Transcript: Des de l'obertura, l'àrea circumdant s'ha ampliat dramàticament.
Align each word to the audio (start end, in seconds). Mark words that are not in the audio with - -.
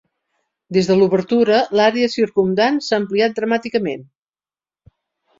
Des 0.75 0.87
de 0.91 0.93
l'obertura, 0.99 1.57
l'àrea 1.79 2.09
circumdant 2.13 2.79
s'ha 2.85 2.99
ampliat 3.01 3.35
dramàticament. 3.41 4.01